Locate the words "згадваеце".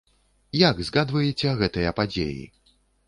0.87-1.53